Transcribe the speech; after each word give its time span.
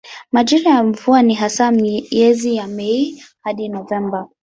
Majira 0.31 0.71
ya 0.71 0.83
mvua 0.83 1.21
ni 1.21 1.33
hasa 1.33 1.71
miezi 1.71 2.55
ya 2.55 2.67
Mei 2.67 3.23
hadi 3.43 3.69
Novemba. 3.69 4.29